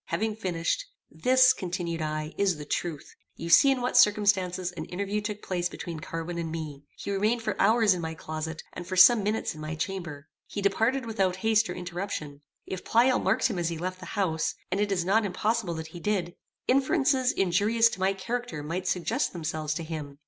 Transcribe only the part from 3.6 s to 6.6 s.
in what circumstances an interview took place between Carwin and